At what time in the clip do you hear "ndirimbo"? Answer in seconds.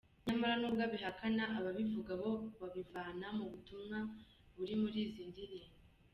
5.31-5.75